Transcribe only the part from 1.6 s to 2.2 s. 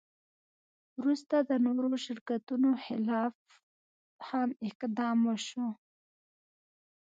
نورو